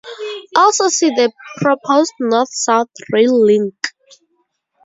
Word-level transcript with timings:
Also 0.55 0.87
see 0.87 1.09
the 1.09 1.31
proposed 1.57 2.13
North-South 2.19 2.89
Rail 3.11 3.39
Link. 3.39 3.75